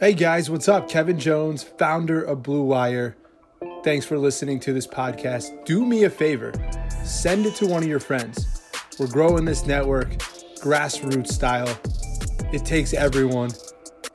Hey 0.00 0.12
guys, 0.12 0.50
what's 0.50 0.68
up? 0.68 0.88
Kevin 0.88 1.20
Jones, 1.20 1.62
founder 1.62 2.20
of 2.20 2.42
Blue 2.42 2.64
Wire. 2.64 3.16
Thanks 3.84 4.04
for 4.04 4.18
listening 4.18 4.58
to 4.60 4.72
this 4.72 4.88
podcast. 4.88 5.64
Do 5.64 5.86
me 5.86 6.02
a 6.02 6.10
favor, 6.10 6.52
send 7.04 7.46
it 7.46 7.54
to 7.56 7.66
one 7.66 7.84
of 7.84 7.88
your 7.88 8.00
friends. 8.00 8.60
We're 8.98 9.06
growing 9.06 9.44
this 9.44 9.66
network, 9.66 10.18
grassroots 10.58 11.28
style. 11.28 11.78
It 12.52 12.64
takes 12.64 12.92
everyone. 12.92 13.52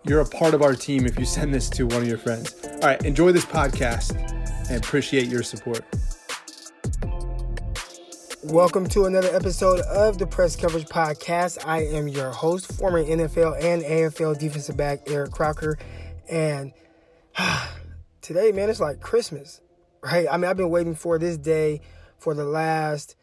You're 0.03 0.19
a 0.19 0.25
part 0.25 0.53
of 0.53 0.61
our 0.61 0.75
team 0.75 1.05
if 1.05 1.17
you 1.17 1.23
send 1.23 1.53
this 1.53 1.69
to 1.71 1.87
one 1.87 2.01
of 2.01 2.07
your 2.09 2.17
friends. 2.17 2.53
All 2.65 2.79
right, 2.79 3.03
enjoy 3.05 3.31
this 3.31 3.45
podcast 3.45 4.19
and 4.69 4.83
appreciate 4.83 5.27
your 5.27 5.43
support. 5.43 5.85
Welcome 8.49 8.87
to 8.89 9.05
another 9.05 9.27
episode 9.27 9.79
of 9.81 10.17
the 10.17 10.25
Press 10.25 10.55
Coverage 10.55 10.87
Podcast. 10.87 11.63
I 11.67 11.83
am 11.83 12.07
your 12.07 12.31
host, 12.31 12.73
former 12.73 13.03
NFL 13.03 13.63
and 13.63 13.83
AFL 13.83 14.39
defensive 14.39 14.75
back 14.75 15.01
Eric 15.05 15.29
Crocker. 15.29 15.77
And 16.27 16.73
today, 18.21 18.51
man, 18.51 18.71
it's 18.71 18.79
like 18.79 19.01
Christmas, 19.01 19.61
right? 20.01 20.25
I 20.29 20.37
mean, 20.37 20.49
I've 20.49 20.57
been 20.57 20.71
waiting 20.71 20.95
for 20.95 21.19
this 21.19 21.37
day 21.37 21.81
for 22.17 22.33
the 22.33 22.43
last, 22.43 23.15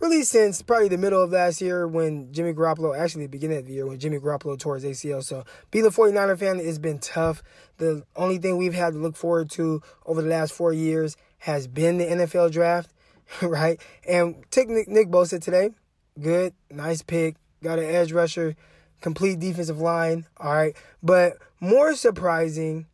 really 0.00 0.24
since 0.24 0.62
probably 0.62 0.88
the 0.88 0.98
middle 0.98 1.22
of 1.22 1.30
last 1.30 1.60
year 1.60 1.86
when 1.86 2.32
Jimmy 2.32 2.52
Garoppolo, 2.52 2.98
actually 2.98 3.26
the 3.26 3.30
beginning 3.30 3.58
of 3.58 3.66
the 3.66 3.72
year 3.72 3.86
when 3.86 4.00
Jimmy 4.00 4.18
Garoppolo 4.18 4.58
tore 4.58 4.74
his 4.74 4.84
ACL. 4.84 5.22
So 5.22 5.44
be 5.70 5.80
the 5.80 5.90
49er 5.90 6.40
fan, 6.40 6.58
it's 6.58 6.78
been 6.78 6.98
tough. 6.98 7.40
The 7.76 8.02
only 8.16 8.38
thing 8.38 8.56
we've 8.56 8.74
had 8.74 8.94
to 8.94 8.98
look 8.98 9.14
forward 9.14 9.48
to 9.50 9.80
over 10.06 10.22
the 10.22 10.28
last 10.28 10.52
four 10.52 10.72
years 10.72 11.16
has 11.38 11.68
been 11.68 11.98
the 11.98 12.06
NFL 12.06 12.50
draft 12.50 12.90
right? 13.42 13.80
And 14.06 14.44
took 14.50 14.68
Nick, 14.68 14.88
Nick 14.88 15.08
Bosa 15.08 15.40
today. 15.40 15.70
Good, 16.20 16.54
nice 16.70 17.02
pick. 17.02 17.36
Got 17.62 17.78
an 17.78 17.86
edge 17.86 18.12
rusher, 18.12 18.56
complete 19.00 19.38
defensive 19.40 19.80
line. 19.80 20.26
All 20.38 20.54
right. 20.54 20.76
But 21.02 21.38
more 21.60 21.94
surprising 21.94 22.86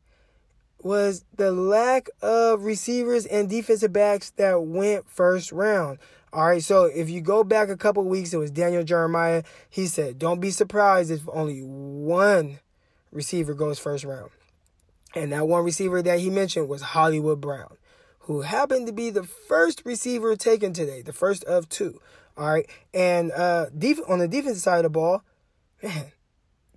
was 0.83 1.25
the 1.37 1.53
lack 1.53 2.09
of 2.21 2.65
receivers 2.65 3.27
and 3.27 3.49
defensive 3.49 3.93
backs 3.93 4.31
that 4.31 4.63
went 4.63 5.09
first 5.09 5.53
round. 5.53 5.99
All 6.33 6.47
right, 6.47 6.63
so 6.63 6.85
if 6.87 7.11
you 7.11 7.21
go 7.21 7.45
back 7.45 7.69
a 7.69 7.77
couple 7.77 8.03
weeks, 8.05 8.33
it 8.33 8.39
was 8.39 8.51
Daniel 8.51 8.83
Jeremiah. 8.83 9.43
He 9.69 9.87
said, 9.87 10.19
Don't 10.19 10.41
be 10.41 10.51
surprised 10.51 11.11
if 11.11 11.21
only 11.31 11.61
one 11.61 12.59
receiver 13.11 13.53
goes 13.53 13.79
first 13.79 14.05
round. 14.05 14.31
And 15.15 15.33
that 15.33 15.47
one 15.47 15.63
receiver 15.63 16.01
that 16.01 16.21
he 16.21 16.31
mentioned 16.31 16.69
was 16.69 16.81
Hollywood 16.81 17.41
Brown 17.41 17.77
who 18.33 18.43
happened 18.43 18.87
to 18.87 18.93
be 18.93 19.11
the 19.11 19.23
first 19.23 19.83
receiver 19.85 20.37
taken 20.37 20.73
today, 20.73 21.03
the 21.03 21.13
first 21.13 21.45
of 21.45 21.69
two. 21.69 22.01
All 22.37 22.51
right. 22.51 22.69
And 22.95 23.31
uh, 23.33 23.67
def- 23.77 24.01
on 24.09 24.19
the 24.19 24.29
defensive 24.29 24.63
side 24.63 24.79
of 24.79 24.85
the 24.85 24.91
ball, 24.91 25.23
man, 25.83 26.13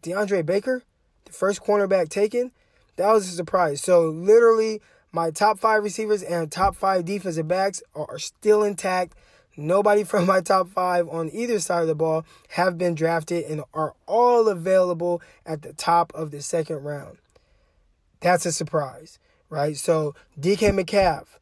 DeAndre 0.01 0.45
Baker, 0.45 0.83
the 1.25 1.33
first 1.33 1.61
cornerback 1.61 2.09
taken, 2.09 2.51
that 2.97 3.11
was 3.11 3.27
a 3.27 3.31
surprise. 3.31 3.81
So 3.81 4.07
literally, 4.07 4.81
my 5.11 5.31
top 5.31 5.59
five 5.59 5.83
receivers 5.83 6.23
and 6.23 6.51
top 6.51 6.75
five 6.75 7.05
defensive 7.05 7.47
backs 7.47 7.81
are 7.95 8.19
still 8.19 8.63
intact. 8.63 9.13
Nobody 9.57 10.03
from 10.05 10.25
my 10.25 10.41
top 10.41 10.69
five 10.69 11.07
on 11.09 11.29
either 11.31 11.59
side 11.59 11.81
of 11.81 11.87
the 11.87 11.95
ball 11.95 12.25
have 12.49 12.77
been 12.77 12.95
drafted 12.95 13.45
and 13.45 13.63
are 13.73 13.93
all 14.05 14.47
available 14.49 15.21
at 15.45 15.61
the 15.61 15.73
top 15.73 16.13
of 16.13 16.31
the 16.31 16.41
second 16.41 16.83
round. 16.83 17.17
That's 18.19 18.45
a 18.45 18.51
surprise 18.51 19.19
right? 19.49 19.77
So 19.77 20.15
DK 20.39 20.73
Metcalf 20.73 21.39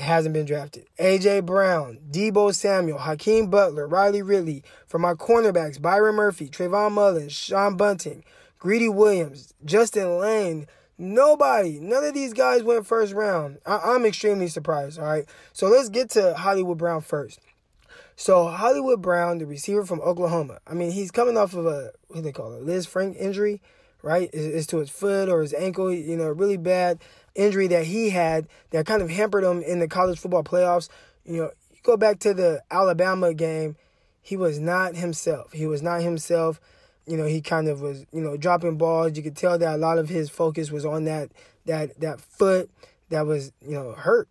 hasn't 0.00 0.32
been 0.32 0.46
drafted. 0.46 0.86
AJ 0.98 1.44
Brown, 1.46 1.98
Deebo 2.10 2.54
Samuel, 2.54 2.98
Hakeem 2.98 3.48
Butler, 3.48 3.86
Riley 3.86 4.22
Ridley. 4.22 4.62
For 4.86 4.98
my 4.98 5.14
cornerbacks, 5.14 5.80
Byron 5.80 6.14
Murphy, 6.14 6.48
Trayvon 6.48 6.92
Mullen, 6.92 7.28
Sean 7.28 7.76
Bunting, 7.76 8.24
Greedy 8.58 8.88
Williams, 8.88 9.52
Justin 9.64 10.18
Layne. 10.18 10.66
Nobody, 10.96 11.80
none 11.80 12.04
of 12.04 12.14
these 12.14 12.32
guys 12.32 12.62
went 12.62 12.86
first 12.86 13.12
round. 13.12 13.58
I- 13.66 13.94
am 13.94 14.06
extremely 14.06 14.46
surprised. 14.46 15.00
All 15.00 15.06
right, 15.06 15.26
so 15.52 15.66
let's 15.66 15.88
get 15.88 16.10
to 16.10 16.34
Hollywood 16.34 16.78
Brown 16.78 17.00
first. 17.00 17.40
So 18.14 18.46
Hollywood 18.46 19.02
Brown, 19.02 19.38
the 19.38 19.46
receiver 19.46 19.84
from 19.84 20.00
Oklahoma. 20.02 20.60
I 20.68 20.74
mean, 20.74 20.92
he's 20.92 21.10
coming 21.10 21.36
off 21.36 21.54
of 21.54 21.66
a 21.66 21.90
what 22.06 22.16
do 22.16 22.22
they 22.22 22.30
call 22.30 22.52
it, 22.52 22.64
Lisfranc 22.64 23.16
injury 23.16 23.60
right? 24.04 24.28
It's, 24.32 24.66
to 24.68 24.78
his 24.78 24.90
foot 24.90 25.28
or 25.28 25.40
his 25.40 25.54
ankle, 25.54 25.92
you 25.92 26.16
know, 26.16 26.28
really 26.28 26.58
bad 26.58 27.00
injury 27.34 27.66
that 27.68 27.84
he 27.86 28.10
had 28.10 28.46
that 28.70 28.86
kind 28.86 29.02
of 29.02 29.10
hampered 29.10 29.44
him 29.44 29.62
in 29.62 29.78
the 29.78 29.88
college 29.88 30.18
football 30.18 30.44
playoffs. 30.44 30.88
You 31.24 31.36
know, 31.36 31.50
you 31.70 31.78
go 31.82 31.96
back 31.96 32.18
to 32.20 32.34
the 32.34 32.62
Alabama 32.70 33.34
game, 33.34 33.76
he 34.22 34.36
was 34.36 34.58
not 34.58 34.96
himself. 34.96 35.52
He 35.52 35.66
was 35.66 35.82
not 35.82 36.02
himself. 36.02 36.60
You 37.06 37.18
know, 37.18 37.26
he 37.26 37.42
kind 37.42 37.68
of 37.68 37.82
was, 37.82 38.06
you 38.12 38.20
know, 38.22 38.36
dropping 38.36 38.78
balls. 38.78 39.16
You 39.16 39.22
could 39.22 39.36
tell 39.36 39.58
that 39.58 39.74
a 39.74 39.76
lot 39.76 39.98
of 39.98 40.08
his 40.08 40.30
focus 40.30 40.70
was 40.70 40.86
on 40.86 41.04
that 41.04 41.30
that 41.66 42.00
that 42.00 42.20
foot 42.20 42.70
that 43.10 43.26
was, 43.26 43.52
you 43.60 43.74
know, 43.74 43.92
hurt, 43.92 44.28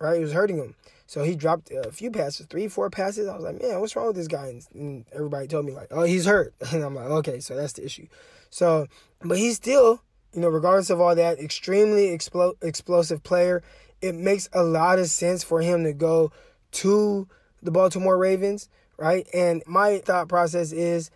right? 0.00 0.16
It 0.16 0.20
was 0.20 0.32
hurting 0.32 0.56
him. 0.56 0.74
So 1.06 1.22
he 1.22 1.36
dropped 1.36 1.70
a 1.70 1.92
few 1.92 2.10
passes, 2.10 2.46
three, 2.46 2.66
four 2.66 2.90
passes. 2.90 3.28
I 3.28 3.34
was 3.36 3.44
like, 3.44 3.62
man, 3.62 3.80
what's 3.80 3.94
wrong 3.94 4.08
with 4.08 4.16
this 4.16 4.26
guy? 4.26 4.60
And 4.74 5.04
everybody 5.12 5.46
told 5.46 5.64
me 5.64 5.72
like, 5.72 5.88
oh, 5.92 6.02
he's 6.02 6.26
hurt. 6.26 6.54
And 6.72 6.82
I'm 6.82 6.96
like, 6.96 7.06
okay, 7.06 7.38
so 7.38 7.54
that's 7.54 7.74
the 7.74 7.84
issue. 7.84 8.08
So, 8.50 8.88
but 9.20 9.38
he 9.38 9.52
still, 9.52 10.02
you 10.36 10.42
know, 10.42 10.48
regardless 10.48 10.90
of 10.90 11.00
all 11.00 11.14
that, 11.14 11.40
extremely 11.40 12.08
explo- 12.08 12.62
explosive 12.62 13.22
player. 13.22 13.62
It 14.02 14.14
makes 14.14 14.50
a 14.52 14.62
lot 14.62 14.98
of 14.98 15.08
sense 15.08 15.42
for 15.42 15.62
him 15.62 15.82
to 15.84 15.94
go 15.94 16.30
to 16.72 17.26
the 17.62 17.70
Baltimore 17.70 18.18
Ravens, 18.18 18.68
right? 18.98 19.26
And 19.32 19.62
my 19.66 19.98
thought 19.98 20.28
process 20.28 20.72
is 20.72 21.10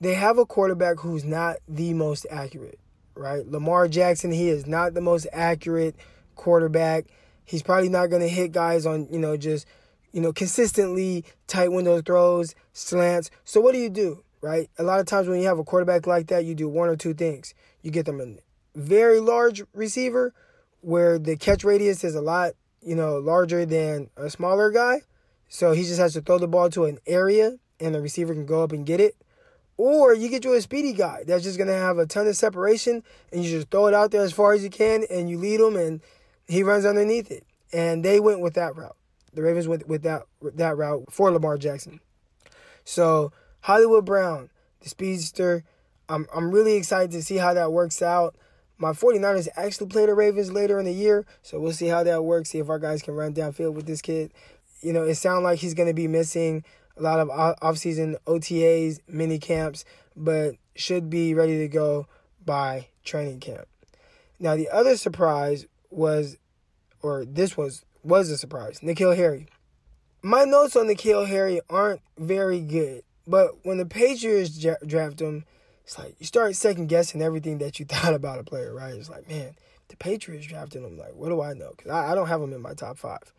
they 0.00 0.14
have 0.14 0.38
a 0.38 0.46
quarterback 0.46 1.00
who's 1.00 1.24
not 1.24 1.56
the 1.68 1.92
most 1.94 2.26
accurate, 2.30 2.78
right? 3.16 3.44
Lamar 3.44 3.88
Jackson, 3.88 4.30
he 4.30 4.48
is 4.48 4.68
not 4.68 4.94
the 4.94 5.00
most 5.00 5.26
accurate 5.32 5.96
quarterback. 6.36 7.06
He's 7.44 7.64
probably 7.64 7.88
not 7.88 8.06
going 8.06 8.22
to 8.22 8.28
hit 8.28 8.52
guys 8.52 8.86
on, 8.86 9.08
you 9.10 9.18
know, 9.18 9.36
just, 9.36 9.66
you 10.12 10.20
know, 10.20 10.32
consistently 10.32 11.24
tight 11.48 11.72
window 11.72 12.00
throws, 12.00 12.54
slants. 12.72 13.32
So 13.44 13.60
what 13.60 13.72
do 13.72 13.78
you 13.78 13.90
do? 13.90 14.22
right? 14.42 14.70
A 14.78 14.82
lot 14.82 15.00
of 15.00 15.06
times 15.06 15.28
when 15.28 15.40
you 15.40 15.46
have 15.46 15.58
a 15.58 15.64
quarterback 15.64 16.06
like 16.06 16.28
that, 16.28 16.44
you 16.44 16.54
do 16.54 16.68
one 16.68 16.88
or 16.88 16.96
two 16.96 17.14
things. 17.14 17.54
You 17.82 17.90
get 17.90 18.06
them 18.06 18.20
a 18.20 18.26
very 18.74 19.20
large 19.20 19.62
receiver 19.74 20.32
where 20.80 21.18
the 21.18 21.36
catch 21.36 21.64
radius 21.64 22.04
is 22.04 22.14
a 22.14 22.20
lot, 22.20 22.52
you 22.80 22.94
know, 22.94 23.18
larger 23.18 23.66
than 23.66 24.10
a 24.16 24.30
smaller 24.30 24.70
guy. 24.70 25.02
So 25.48 25.72
he 25.72 25.82
just 25.82 25.98
has 25.98 26.12
to 26.14 26.20
throw 26.20 26.38
the 26.38 26.48
ball 26.48 26.70
to 26.70 26.84
an 26.84 26.98
area 27.06 27.56
and 27.80 27.94
the 27.94 28.00
receiver 28.00 28.34
can 28.34 28.46
go 28.46 28.62
up 28.62 28.72
and 28.72 28.86
get 28.86 29.00
it. 29.00 29.16
Or 29.76 30.14
you 30.14 30.28
get 30.28 30.44
you 30.44 30.52
a 30.52 30.60
speedy 30.60 30.92
guy 30.92 31.24
that's 31.26 31.42
just 31.42 31.58
to 31.58 31.72
have 31.72 31.98
a 31.98 32.06
ton 32.06 32.26
of 32.26 32.36
separation 32.36 33.02
and 33.32 33.44
you 33.44 33.50
just 33.50 33.70
throw 33.70 33.86
it 33.86 33.94
out 33.94 34.10
there 34.10 34.22
as 34.22 34.32
far 34.32 34.52
as 34.52 34.62
you 34.62 34.70
can 34.70 35.04
and 35.10 35.30
you 35.30 35.38
lead 35.38 35.60
him 35.60 35.76
and 35.76 36.00
he 36.46 36.62
runs 36.62 36.84
underneath 36.84 37.30
it. 37.30 37.44
And 37.72 38.04
they 38.04 38.20
went 38.20 38.40
with 38.40 38.54
that 38.54 38.76
route. 38.76 38.96
The 39.32 39.42
Ravens 39.42 39.68
went 39.68 39.88
with 39.88 40.02
that 40.02 40.22
that 40.42 40.76
route 40.76 41.06
for 41.10 41.30
Lamar 41.30 41.56
Jackson. 41.56 42.00
So 42.84 43.32
Hollywood 43.60 44.04
Brown, 44.04 44.50
the 44.80 44.88
speedster. 44.88 45.64
I'm, 46.08 46.26
I'm 46.34 46.50
really 46.50 46.74
excited 46.74 47.12
to 47.12 47.22
see 47.22 47.36
how 47.36 47.54
that 47.54 47.72
works 47.72 48.02
out. 48.02 48.34
My 48.80 48.92
49ers 48.92 49.46
actually 49.56 49.88
play 49.88 50.06
the 50.06 50.14
Ravens 50.14 50.50
later 50.50 50.78
in 50.78 50.86
the 50.86 50.92
year, 50.92 51.26
so 51.42 51.60
we'll 51.60 51.72
see 51.72 51.88
how 51.88 52.02
that 52.02 52.24
works, 52.24 52.48
see 52.48 52.60
if 52.60 52.70
our 52.70 52.78
guys 52.78 53.02
can 53.02 53.14
run 53.14 53.34
downfield 53.34 53.74
with 53.74 53.84
this 53.84 54.00
kid. 54.00 54.32
You 54.80 54.94
know, 54.94 55.02
it 55.02 55.16
sounds 55.16 55.42
like 55.42 55.58
he's 55.58 55.74
going 55.74 55.88
to 55.88 55.94
be 55.94 56.08
missing 56.08 56.64
a 56.96 57.02
lot 57.02 57.20
of 57.20 57.28
offseason 57.28 58.16
OTAs, 58.26 59.00
mini 59.06 59.38
camps, 59.38 59.84
but 60.16 60.54
should 60.74 61.10
be 61.10 61.34
ready 61.34 61.58
to 61.58 61.68
go 61.68 62.06
by 62.46 62.88
training 63.04 63.40
camp. 63.40 63.68
Now, 64.38 64.56
the 64.56 64.70
other 64.70 64.96
surprise 64.96 65.66
was, 65.90 66.38
or 67.02 67.26
this 67.26 67.58
was, 67.58 67.84
was 68.02 68.30
a 68.30 68.38
surprise, 68.38 68.80
N'Keal 68.80 69.14
Harry. 69.14 69.46
My 70.22 70.44
notes 70.44 70.74
on 70.74 70.86
N'Keal 70.86 71.28
Harry 71.28 71.60
aren't 71.68 72.00
very 72.16 72.60
good. 72.60 73.02
But 73.26 73.62
when 73.62 73.76
the 73.76 73.84
Patriots 73.84 74.58
draft 74.86 75.20
him, 75.20 75.44
it's 75.90 75.98
like 75.98 76.14
you 76.20 76.26
start 76.26 76.54
second 76.54 76.86
guessing 76.86 77.20
everything 77.20 77.58
that 77.58 77.80
you 77.80 77.84
thought 77.88 78.14
about 78.14 78.38
a 78.38 78.44
player, 78.44 78.72
right? 78.72 78.94
It's 78.94 79.10
like, 79.10 79.28
man, 79.28 79.56
the 79.88 79.96
Patriots 79.96 80.46
drafted 80.46 80.84
him. 80.84 80.96
Like, 80.96 81.14
what 81.16 81.30
do 81.30 81.42
I 81.42 81.52
know? 81.52 81.72
Because 81.76 81.90
I, 81.90 82.12
I 82.12 82.14
don't 82.14 82.28
have 82.28 82.40
him 82.40 82.52
in 82.52 82.62
my 82.62 82.74
top 82.74 82.96
five. 82.96 83.32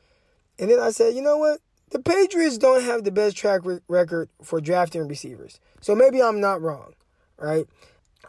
And 0.60 0.70
then 0.70 0.80
I 0.80 0.92
said, 0.92 1.16
you 1.16 1.22
know 1.22 1.38
what? 1.38 1.62
The 1.92 2.00
Patriots 2.00 2.58
don't 2.58 2.84
have 2.84 3.06
the 3.06 3.12
best 3.12 3.38
track 3.38 3.62
record 3.88 4.30
for 4.44 4.60
drafting 4.60 5.08
receivers. 5.08 5.62
So 5.80 5.96
maybe 5.96 6.22
I'm 6.22 6.42
not 6.42 6.62
wrong, 6.62 6.94
right? 7.38 7.66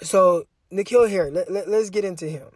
So 0.03 0.45
N'Keal 0.73 1.11
Harry, 1.11 1.33
let, 1.33 1.51
let, 1.51 1.69
let's 1.69 1.91
get 1.91 2.05
into 2.05 2.27
him. 2.27 2.49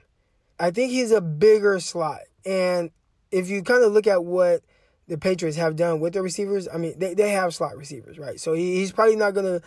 I 0.61 0.71
think 0.71 0.93
he's 0.93 1.11
a 1.11 1.21
bigger 1.21 1.81
slot. 1.81 2.21
And 2.45 2.91
if 3.33 3.51
you 3.51 3.63
kind 3.63 3.83
of 3.83 3.93
look 3.93 4.07
at 4.07 4.25
what 4.25 4.63
the 5.09 5.19
Patriots 5.19 5.57
have 5.57 5.75
done 5.75 5.99
with 5.99 6.13
the 6.13 6.23
receivers, 6.23 6.69
I 6.73 6.77
mean, 6.77 6.97
they, 6.97 7.15
they 7.15 7.31
have 7.31 7.55
slot 7.55 7.77
receivers, 7.77 8.21
right? 8.21 8.39
So 8.39 8.53
he, 8.53 8.77
he's 8.77 8.93
probably 8.93 9.17
not 9.17 9.35
going 9.35 9.47
to 9.47 9.67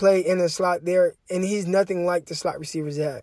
play 0.00 0.26
in 0.26 0.38
the 0.38 0.48
slot 0.48 0.84
there, 0.84 1.14
and 1.28 1.44
he's 1.44 1.66
nothing 1.66 2.06
like 2.06 2.24
the 2.24 2.34
slot 2.34 2.58
receivers 2.58 2.96
that 2.96 3.22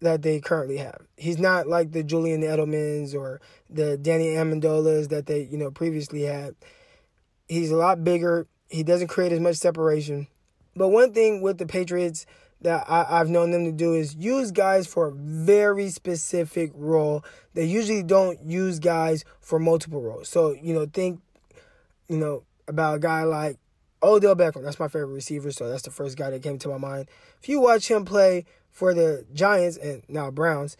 that 0.00 0.22
they 0.22 0.40
currently 0.40 0.78
have. 0.78 1.00
He's 1.16 1.38
not 1.38 1.68
like 1.68 1.92
the 1.92 2.02
Julian 2.02 2.42
Edelmans 2.42 3.14
or 3.14 3.40
the 3.70 3.96
Danny 3.96 4.34
Amendolas 4.34 5.10
that 5.10 5.26
they, 5.26 5.42
you 5.44 5.56
know, 5.56 5.70
previously 5.70 6.22
had. 6.22 6.56
He's 7.46 7.70
a 7.70 7.76
lot 7.76 8.02
bigger. 8.02 8.48
He 8.68 8.82
doesn't 8.82 9.06
create 9.06 9.30
as 9.30 9.38
much 9.38 9.54
separation. 9.56 10.26
But 10.74 10.88
one 10.88 11.12
thing 11.12 11.40
with 11.40 11.58
the 11.58 11.66
Patriots 11.66 12.26
that 12.62 12.84
I, 12.88 13.18
have 13.18 13.28
known 13.28 13.52
them 13.52 13.64
to 13.64 13.70
do 13.70 13.94
is 13.94 14.16
use 14.16 14.50
guys 14.50 14.88
for 14.88 15.08
a 15.08 15.12
very 15.12 15.88
specific 15.88 16.72
role. 16.74 17.24
They 17.54 17.64
usually 17.64 18.02
don't 18.02 18.44
use 18.44 18.80
guys 18.80 19.24
for 19.40 19.60
multiple 19.60 20.02
roles. 20.02 20.28
So, 20.28 20.56
you 20.60 20.74
know, 20.74 20.86
think, 20.86 21.20
you 22.08 22.16
know, 22.16 22.42
about 22.66 22.96
a 22.96 22.98
guy 22.98 23.22
like 23.22 23.58
Odell 24.02 24.34
Beckham. 24.36 24.62
That's 24.62 24.80
my 24.80 24.88
favorite 24.88 25.14
receiver, 25.14 25.52
so 25.52 25.68
that's 25.68 25.82
the 25.82 25.90
first 25.90 26.16
guy 26.16 26.30
that 26.30 26.42
came 26.42 26.58
to 26.58 26.68
my 26.68 26.78
mind. 26.78 27.08
If 27.40 27.48
you 27.48 27.60
watch 27.60 27.90
him 27.90 28.04
play 28.04 28.44
for 28.70 28.94
the 28.94 29.24
Giants 29.32 29.76
and 29.76 30.02
now 30.08 30.30
Browns, 30.30 30.76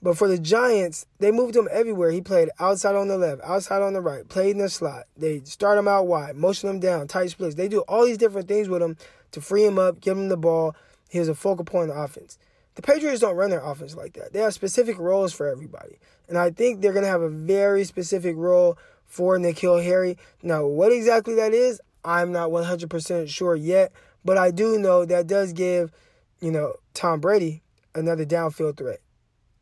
but 0.00 0.18
for 0.18 0.26
the 0.26 0.38
Giants, 0.38 1.06
they 1.20 1.30
moved 1.30 1.54
him 1.54 1.68
everywhere. 1.70 2.10
He 2.10 2.20
played 2.20 2.50
outside 2.58 2.96
on 2.96 3.06
the 3.06 3.16
left, 3.16 3.40
outside 3.44 3.82
on 3.82 3.92
the 3.92 4.00
right, 4.00 4.28
played 4.28 4.52
in 4.52 4.58
the 4.58 4.68
slot. 4.68 5.04
They 5.16 5.40
start 5.44 5.78
him 5.78 5.86
out 5.86 6.08
wide, 6.08 6.34
motion 6.34 6.68
him 6.68 6.80
down, 6.80 7.06
tight 7.06 7.30
splits. 7.30 7.54
They 7.54 7.68
do 7.68 7.80
all 7.82 8.04
these 8.04 8.18
different 8.18 8.48
things 8.48 8.68
with 8.68 8.82
him 8.82 8.96
to 9.30 9.40
free 9.40 9.64
him 9.64 9.78
up, 9.78 10.00
give 10.00 10.16
him 10.16 10.28
the 10.28 10.36
ball. 10.36 10.74
He 11.08 11.18
was 11.18 11.28
a 11.28 11.34
focal 11.34 11.64
point 11.64 11.90
of 11.90 11.96
the 11.96 12.02
offense. 12.02 12.38
The 12.74 12.82
Patriots 12.82 13.20
don't 13.20 13.36
run 13.36 13.50
their 13.50 13.64
offense 13.64 13.94
like 13.94 14.14
that. 14.14 14.32
They 14.32 14.40
have 14.40 14.54
specific 14.54 14.98
roles 14.98 15.32
for 15.32 15.46
everybody. 15.46 15.98
And 16.28 16.38
I 16.38 16.50
think 16.50 16.80
they're 16.80 16.94
going 16.94 17.04
to 17.04 17.10
have 17.10 17.20
a 17.20 17.28
very 17.28 17.84
specific 17.84 18.34
role 18.36 18.78
for 19.04 19.36
N'Keal 19.38 19.84
Harry. 19.84 20.16
Now, 20.42 20.64
what 20.64 20.90
exactly 20.90 21.34
that 21.34 21.52
is, 21.52 21.80
I'm 22.04 22.32
not 22.32 22.50
100% 22.50 23.28
sure 23.28 23.56
yet, 23.56 23.92
but 24.24 24.36
I 24.36 24.50
do 24.50 24.78
know 24.78 25.04
that 25.04 25.26
does 25.26 25.52
give, 25.52 25.92
you 26.40 26.50
know, 26.50 26.74
Tom 26.94 27.20
Brady 27.20 27.62
another 27.94 28.24
downfield 28.24 28.76
threat 28.76 29.00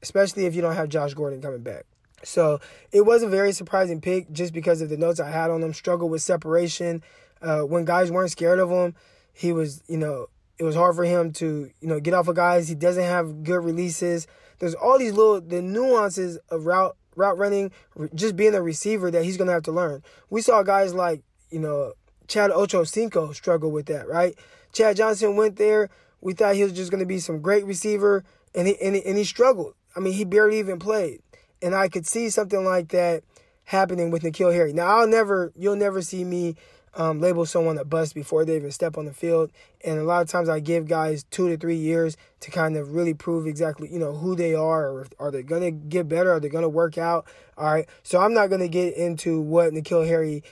especially 0.03 0.47
if 0.47 0.55
you 0.55 0.63
don't 0.63 0.75
have 0.75 0.89
Josh 0.89 1.15
Gordon 1.15 1.41
coming 1.41 1.63
back. 1.63 1.85
So 2.23 2.61
it 2.93 3.03
was 3.03 3.23
a 3.23 3.29
very 3.29 3.53
surprising 3.53 4.01
pick 4.01 4.31
just 4.31 4.53
because 4.53 4.83
of 4.83 4.89
the 4.89 4.97
notes 4.97 5.21
I 5.21 5.31
had 5.31 5.51
on 5.51 5.63
him. 5.63 5.73
Struggled 5.73 6.11
with 6.11 6.23
separation. 6.23 7.03
Uh, 7.41 7.61
when 7.61 7.85
guys 7.85 8.11
weren't 8.11 8.31
scared 8.31 8.59
of 8.59 8.71
him, 8.71 8.95
he 9.33 9.53
was, 9.53 9.83
you 9.89 9.97
know, 9.97 10.27
it 10.59 10.65
was 10.65 10.75
hard 10.75 10.95
for 10.95 11.05
him 11.05 11.33
to, 11.33 11.71
you 11.81 11.89
know, 11.89 11.99
get 11.99 12.13
off 12.13 12.29
of 12.29 12.37
guys. 12.37 12.69
He 12.69 12.75
doesn't 12.75 13.03
have 13.03 13.43
good 13.43 13.65
releases. 13.65 14.27
There's 14.59 14.75
all 14.75 14.99
these 14.99 15.15
little 15.15 15.41
the 15.41 15.63
nuances 15.63 16.39
of 16.51 16.67
route 16.67 16.97
route 17.17 17.39
running, 17.39 17.71
just 18.15 18.37
being 18.37 18.55
a 18.55 18.63
receiver 18.63 19.11
that 19.11 19.25
he's 19.25 19.39
gonna 19.39 19.53
have 19.53 19.63
to 19.63 19.73
learn. 19.73 20.03
We 20.29 20.43
saw 20.43 20.63
guys 20.63 20.93
like, 20.93 21.23
you 21.51 21.59
know, 21.59 21.95
Chad 22.31 22.51
Ochocinco 22.51 23.35
struggled 23.35 23.75
with 23.75 23.87
that, 23.87 24.09
right? 24.09 24.39
Chad 24.73 24.97
Johnson 24.97 25.37
went 25.37 25.57
there. 25.57 25.91
We 26.21 26.33
thought 26.33 26.55
he 26.55 26.63
was 26.63 26.73
just 26.73 26.91
gonna 26.91 27.05
be 27.05 27.19
some 27.19 27.41
great 27.41 27.67
receiver, 27.67 28.25
and 28.55 28.69
he 28.69 28.81
and 28.81 28.95
he, 28.95 29.05
and 29.05 29.19
he 29.19 29.25
struggled. 29.25 29.75
I 29.97 30.01
mean, 30.01 30.13
he 30.13 30.25
barely 30.25 30.59
even 30.59 30.79
played. 30.79 31.21
And 31.61 31.75
I 31.75 31.89
could 31.89 32.07
see 32.07 32.31
something 32.31 32.65
like 32.65 32.89
that 32.89 33.25
happening 33.65 34.11
with 34.11 34.23
N'Keal 34.23 34.55
Harry. 34.55 34.73
Now, 34.73 34.87
I'll 34.99 35.09
never, 35.09 35.53
you'll 35.57 35.77
never 35.77 36.01
see 36.03 36.25
me 36.25 36.57
um, 36.95 37.21
label 37.21 37.47
someone 37.47 37.79
a 37.79 37.85
bust 37.85 38.15
before 38.15 38.45
they 38.45 38.57
even 38.57 38.71
step 38.71 38.97
on 38.97 39.05
the 39.05 39.13
field. 39.13 39.53
And 39.85 39.99
a 39.99 40.05
lot 40.05 40.23
of 40.23 40.29
times 40.29 40.49
I 40.49 40.61
give 40.61 40.89
guys 40.89 41.25
two 41.25 41.49
to 41.49 41.57
three 41.57 41.77
years 41.77 42.17
to 42.41 42.51
kind 42.51 42.77
of 42.77 42.95
really 42.95 43.15
prove 43.15 43.47
exactly, 43.47 43.89
you 43.93 43.99
know, 43.99 44.13
who 44.13 44.35
they 44.35 44.55
are 44.55 44.89
or 44.89 45.07
are 45.19 45.31
they 45.31 45.43
going 45.43 45.63
to 45.63 45.71
get 45.71 46.09
better? 46.09 46.33
Are 46.33 46.41
they 46.41 46.49
going 46.49 46.63
to 46.63 46.69
work 46.69 46.99
out? 46.99 47.27
All 47.57 47.73
right. 47.73 47.89
So 48.03 48.21
I'm 48.21 48.35
not 48.35 48.49
going 48.49 48.61
to 48.61 48.69
get 48.69 48.95
into 48.95 49.41
what 49.41 49.73
N'Keal 49.73 50.07
Harry, 50.07 50.43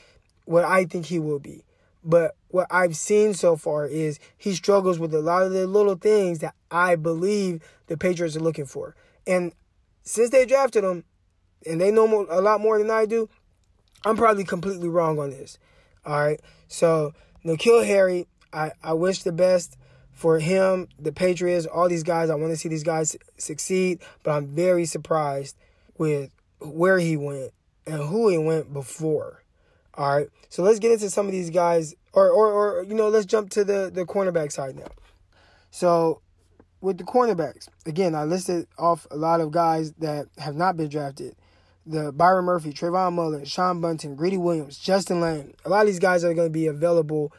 what 0.45 0.65
I 0.65 0.85
think 0.85 1.07
he 1.07 1.19
will 1.19 1.41
be. 1.41 1.65
But 2.09 2.37
what 2.49 2.67
I've 2.71 2.97
seen 2.97 3.35
so 3.35 3.55
far 3.55 3.87
is 3.87 4.19
he 4.39 4.55
struggles 4.55 4.99
with 4.99 5.13
a 5.13 5.21
lot 5.21 5.43
of 5.43 5.53
the 5.53 5.67
little 5.67 5.95
things 5.95 6.39
that 6.39 6.55
I 6.71 6.97
believe 6.97 7.63
the 7.87 7.99
Patriots 7.99 8.35
are 8.35 8.41
looking 8.41 8.65
for. 8.65 8.97
And 9.27 9.53
since 10.05 10.31
they 10.31 10.47
drafted 10.47 10.85
him, 10.85 11.05
and 11.67 11.79
they 11.79 11.91
know 11.91 12.07
more, 12.09 12.27
a 12.31 12.41
lot 12.41 12.63
more 12.63 12.79
than 12.79 12.91
I 12.91 13.05
do, 13.05 13.29
I'm 14.07 14.17
probably 14.17 14.45
completely 14.45 14.89
wrong 14.89 15.19
on 15.19 15.31
this. 15.31 15.59
All 16.07 16.19
right. 16.19 16.41
So, 16.67 17.13
N'Keal 17.45 17.85
Harry, 17.85 18.27
I, 18.55 18.73
I 18.83 18.95
wish 18.95 19.23
the 19.23 19.33
best 19.33 19.77
for 20.11 20.39
him, 20.39 20.89
the 20.99 21.13
Patriots, 21.13 21.67
all 21.67 21.91
these 21.91 22.05
guys. 22.05 22.31
I 22.31 22.37
want 22.37 22.53
to 22.53 22.57
see 22.57 22.71
these 22.71 22.85
guys 22.85 23.19
succeed, 23.37 24.01
but 24.23 24.31
I'm 24.31 24.47
very 24.47 24.87
surprised 24.87 25.59
with 25.99 26.31
where 26.61 26.99
he 26.99 27.19
went 27.19 27.53
and 27.87 28.01
who 28.01 28.31
he 28.31 28.39
went 28.39 28.73
before. 28.73 29.43
All 29.99 30.17
right. 30.17 30.29
So 30.49 30.63
let's 30.63 30.79
get 30.79 30.93
into 30.93 31.11
some 31.11 31.27
of 31.27 31.33
these 31.33 31.51
guys, 31.51 31.95
or 32.13 32.31
or, 32.31 32.53
or 32.53 32.85
you 32.85 32.95
know, 32.95 33.09
let's 33.09 33.27
jump 33.27 33.51
to 33.51 33.65
the 33.65 33.91
the 33.93 34.07
cornerback 34.07 34.53
side 34.53 34.77
now. 34.77 34.89
So 35.73 36.23
with 36.81 36.99
the 36.99 37.05
cornerbacks, 37.05 37.69
again, 37.85 38.15
I 38.15 38.23
listed 38.23 38.69
off 38.79 39.09
a 39.11 39.17
lot 39.17 39.41
of 39.41 39.51
guys 39.51 39.93
that 39.99 40.29
have 40.39 40.55
not 40.55 40.77
been 40.77 40.89
drafted. 40.89 41.35
The 41.85 42.13
Byron 42.13 42.45
Murphy, 42.45 42.73
Trayvon 42.73 43.15
Mullen, 43.15 43.45
Sean 43.45 43.81
Bunting, 43.81 44.15
Greedy 44.15 44.37
Williams, 44.37 44.79
Justin 44.79 45.21
Layne. 45.21 45.55
A 45.65 45.69
lot 45.69 45.81
of 45.81 45.87
these 45.87 45.99
guys 45.99 46.23
are 46.23 46.35
going 46.35 46.49
to 46.49 46.53
be 46.53 46.67
available, 46.67 47.33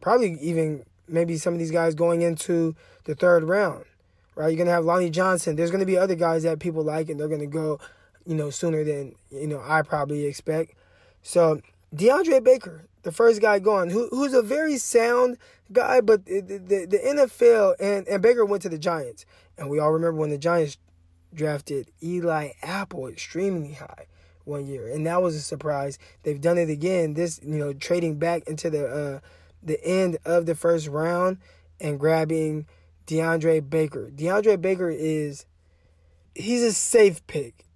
probably 0.00 0.38
even 0.40 0.84
maybe 1.06 1.36
some 1.36 1.52
of 1.52 1.60
these 1.60 1.70
guys 1.70 1.94
going 1.94 2.22
into 2.22 2.74
the 3.04 3.14
third 3.14 3.44
round, 3.44 3.84
right? 4.34 4.48
You're 4.48 4.56
going 4.56 4.66
to 4.66 4.72
have 4.72 4.84
Lonnie 4.84 5.10
Johnson. 5.10 5.54
There's 5.54 5.70
going 5.70 5.80
to 5.80 5.86
be 5.86 5.98
other 5.98 6.14
guys 6.14 6.42
that 6.42 6.58
people 6.58 6.82
like, 6.82 7.08
and 7.08 7.20
they're 7.20 7.28
going 7.28 7.40
to 7.40 7.46
go, 7.46 7.78
you 8.26 8.34
know, 8.34 8.50
sooner 8.50 8.82
than, 8.84 9.14
you 9.30 9.46
know, 9.46 9.62
I 9.62 9.82
probably 9.82 10.24
expect. 10.24 10.72
So 11.22 11.60
DeAndre 11.94 12.42
Baker, 12.42 12.86
the 13.02 13.12
first 13.12 13.40
guy 13.40 13.58
gone, 13.58 13.90
who, 13.90 14.08
who's 14.10 14.34
a 14.34 14.42
very 14.42 14.76
sound 14.78 15.38
guy, 15.72 16.00
but 16.00 16.26
the, 16.26 16.40
the, 16.40 16.86
the 16.86 16.98
NFL 16.98 17.74
and, 17.80 18.06
and 18.06 18.22
Baker 18.22 18.44
went 18.44 18.62
to 18.62 18.68
the 18.68 18.78
Giants. 18.78 19.26
And 19.58 19.68
we 19.68 19.78
all 19.78 19.92
remember 19.92 20.20
when 20.20 20.30
the 20.30 20.38
Giants 20.38 20.78
drafted 21.34 21.90
Eli 22.02 22.50
Apple 22.62 23.06
extremely 23.06 23.74
high 23.74 24.06
one 24.44 24.66
year. 24.66 24.88
And 24.88 25.06
that 25.06 25.22
was 25.22 25.34
a 25.34 25.40
surprise. 25.40 25.98
They've 26.22 26.40
done 26.40 26.58
it 26.58 26.70
again. 26.70 27.14
This, 27.14 27.40
you 27.42 27.58
know, 27.58 27.72
trading 27.72 28.18
back 28.18 28.46
into 28.46 28.70
the 28.70 28.86
uh, 28.86 29.20
the 29.62 29.82
end 29.84 30.18
of 30.24 30.46
the 30.46 30.54
first 30.54 30.88
round 30.88 31.38
and 31.80 32.00
grabbing 32.00 32.66
DeAndre 33.06 33.68
Baker. 33.68 34.10
DeAndre 34.14 34.60
Baker 34.60 34.90
is 34.90 35.46
he's 36.34 36.62
a 36.62 36.72
safe 36.72 37.26
pick, 37.26 37.66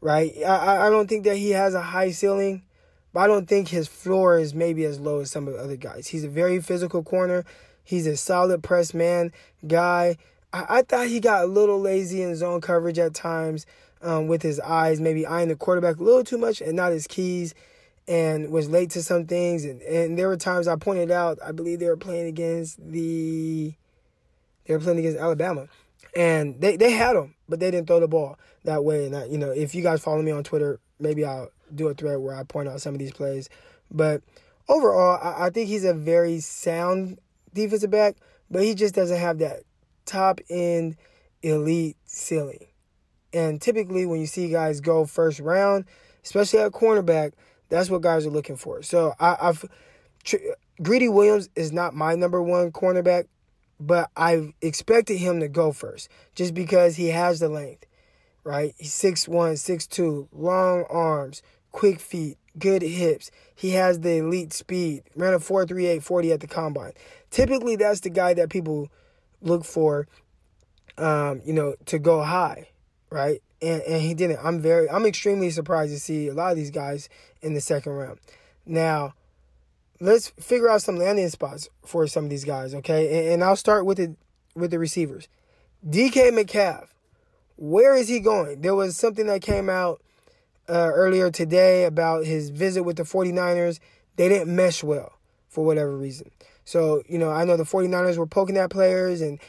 right? 0.00 0.32
I, 0.46 0.86
I 0.86 0.90
don't 0.90 1.08
think 1.08 1.24
that 1.24 1.36
he 1.36 1.50
has 1.50 1.74
a 1.74 1.82
high 1.82 2.10
ceiling. 2.10 2.62
But 3.12 3.20
I 3.20 3.26
don't 3.26 3.48
think 3.48 3.68
his 3.68 3.88
floor 3.88 4.38
is 4.38 4.54
maybe 4.54 4.84
as 4.84 5.00
low 5.00 5.20
as 5.20 5.30
some 5.30 5.48
of 5.48 5.54
the 5.54 5.60
other 5.60 5.76
guys. 5.76 6.08
He's 6.08 6.24
a 6.24 6.28
very 6.28 6.60
physical 6.60 7.02
corner. 7.02 7.44
He's 7.82 8.06
a 8.06 8.16
solid 8.16 8.62
press 8.62 8.94
man 8.94 9.32
guy. 9.66 10.16
I, 10.52 10.66
I 10.68 10.82
thought 10.82 11.08
he 11.08 11.18
got 11.18 11.44
a 11.44 11.46
little 11.46 11.80
lazy 11.80 12.22
in 12.22 12.36
zone 12.36 12.60
coverage 12.60 12.98
at 12.98 13.14
times 13.14 13.66
um, 14.00 14.28
with 14.28 14.42
his 14.42 14.60
eyes, 14.60 15.00
maybe 15.00 15.26
eyeing 15.26 15.48
the 15.48 15.56
quarterback 15.56 15.96
a 15.96 16.02
little 16.02 16.24
too 16.24 16.38
much 16.38 16.60
and 16.60 16.74
not 16.74 16.92
his 16.92 17.06
keys, 17.06 17.54
and 18.06 18.50
was 18.50 18.68
late 18.68 18.90
to 18.90 19.02
some 19.02 19.26
things. 19.26 19.64
And, 19.64 19.82
and 19.82 20.18
there 20.18 20.28
were 20.28 20.36
times 20.36 20.68
I 20.68 20.76
pointed 20.76 21.10
out, 21.10 21.38
I 21.44 21.52
believe 21.52 21.80
they 21.80 21.88
were 21.88 21.96
playing 21.96 22.26
against 22.26 22.78
the, 22.80 23.74
they 24.64 24.74
were 24.74 24.80
playing 24.80 25.00
against 25.00 25.18
Alabama. 25.18 25.66
And 26.16 26.60
they, 26.60 26.76
they 26.76 26.92
had 26.92 27.14
him, 27.14 27.34
but 27.48 27.60
they 27.60 27.70
didn't 27.70 27.86
throw 27.86 28.00
the 28.00 28.08
ball 28.08 28.38
that 28.64 28.84
way. 28.84 29.06
And, 29.06 29.16
I, 29.16 29.24
you 29.26 29.38
know, 29.38 29.50
if 29.50 29.74
you 29.74 29.82
guys 29.82 30.00
follow 30.00 30.22
me 30.22 30.30
on 30.30 30.44
Twitter, 30.44 30.80
maybe 30.98 31.24
I'll 31.24 31.50
do 31.74 31.88
a 31.88 31.94
thread 31.94 32.18
where 32.18 32.34
I 32.34 32.42
point 32.44 32.68
out 32.68 32.80
some 32.80 32.94
of 32.94 32.98
these 32.98 33.12
plays. 33.12 33.48
But 33.90 34.22
overall, 34.68 35.18
I, 35.22 35.46
I 35.46 35.50
think 35.50 35.68
he's 35.68 35.84
a 35.84 35.94
very 35.94 36.40
sound 36.40 37.18
defensive 37.52 37.90
back, 37.90 38.16
but 38.50 38.62
he 38.62 38.74
just 38.74 38.94
doesn't 38.94 39.18
have 39.18 39.38
that 39.38 39.62
top 40.06 40.40
end 40.48 40.96
elite 41.42 41.96
ceiling. 42.04 42.66
And 43.32 43.60
typically, 43.60 44.06
when 44.06 44.20
you 44.20 44.26
see 44.26 44.48
guys 44.48 44.80
go 44.80 45.06
first 45.06 45.40
round, 45.40 45.84
especially 46.24 46.60
at 46.60 46.72
cornerback, 46.72 47.32
that's 47.68 47.88
what 47.88 48.02
guys 48.02 48.26
are 48.26 48.30
looking 48.30 48.56
for. 48.56 48.82
So 48.82 49.14
I, 49.20 49.36
I've 49.40 49.64
Greedy 50.82 51.08
Williams 51.08 51.48
is 51.54 51.72
not 51.72 51.94
my 51.94 52.14
number 52.14 52.42
one 52.42 52.72
cornerback, 52.72 53.26
but 53.78 54.10
I 54.16 54.52
expected 54.60 55.18
him 55.18 55.40
to 55.40 55.48
go 55.48 55.72
first 55.72 56.08
just 56.34 56.54
because 56.54 56.96
he 56.96 57.08
has 57.08 57.40
the 57.40 57.48
length, 57.48 57.86
right? 58.44 58.74
He's 58.78 58.92
6'1, 58.92 59.28
6'2, 59.28 60.28
long 60.32 60.84
arms, 60.90 61.42
quick 61.72 62.00
feet, 62.00 62.36
good 62.58 62.82
hips. 62.82 63.30
He 63.54 63.70
has 63.72 64.00
the 64.00 64.18
elite 64.18 64.52
speed. 64.52 65.02
Ran 65.16 65.34
a 65.34 65.38
4.38 65.38 66.02
40 66.02 66.32
at 66.32 66.40
the 66.40 66.46
combine. 66.46 66.92
Typically, 67.30 67.76
that's 67.76 68.00
the 68.00 68.10
guy 68.10 68.34
that 68.34 68.50
people 68.50 68.88
look 69.40 69.64
for, 69.64 70.06
um, 70.98 71.40
you 71.44 71.52
know, 71.52 71.74
to 71.86 71.98
go 71.98 72.22
high, 72.22 72.68
right? 73.10 73.42
And 73.62 73.82
and 73.82 74.02
he 74.02 74.14
didn't. 74.14 74.38
I'm 74.42 74.60
very, 74.60 74.88
I'm 74.88 75.06
extremely 75.06 75.50
surprised 75.50 75.92
to 75.92 76.00
see 76.00 76.28
a 76.28 76.34
lot 76.34 76.50
of 76.50 76.56
these 76.56 76.70
guys 76.70 77.08
in 77.42 77.54
the 77.54 77.60
second 77.60 77.92
round. 77.92 78.18
Now, 78.66 79.14
let's 80.00 80.28
figure 80.40 80.68
out 80.68 80.82
some 80.82 80.96
landing 80.96 81.28
spots 81.28 81.68
for 81.84 82.06
some 82.06 82.24
of 82.24 82.30
these 82.30 82.44
guys, 82.44 82.74
okay? 82.74 83.18
And, 83.18 83.34
and 83.34 83.44
I'll 83.44 83.56
start 83.56 83.84
with 83.84 83.98
the 83.98 84.16
with 84.54 84.70
the 84.70 84.78
receivers. 84.78 85.28
DK 85.86 86.34
Metcalf, 86.34 86.94
where 87.56 87.94
is 87.94 88.08
he 88.08 88.20
going? 88.20 88.62
There 88.62 88.74
was 88.74 88.96
something 88.96 89.26
that 89.26 89.42
came 89.42 89.68
out 89.68 90.02
uh, 90.70 90.90
earlier 90.94 91.30
today 91.30 91.84
about 91.84 92.24
his 92.24 92.50
visit 92.50 92.84
with 92.84 92.96
the 92.96 93.02
49ers. 93.02 93.80
They 94.16 94.28
didn't 94.28 94.54
mesh 94.54 94.84
well 94.84 95.12
for 95.48 95.64
whatever 95.64 95.96
reason. 95.96 96.30
So, 96.64 97.02
you 97.08 97.18
know, 97.18 97.30
I 97.30 97.44
know 97.44 97.56
the 97.56 97.64
49ers 97.64 98.16
were 98.16 98.26
poking 98.26 98.56
at 98.56 98.70
players 98.70 99.20
and 99.20 99.40